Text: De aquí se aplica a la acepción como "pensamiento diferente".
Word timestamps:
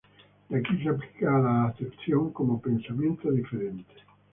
De 0.49 0.57
aquí 0.57 0.81
se 0.81 0.89
aplica 0.89 1.37
a 1.37 1.39
la 1.39 1.65
acepción 1.65 2.33
como 2.33 2.59
"pensamiento 2.59 3.29
diferente". 3.31 3.93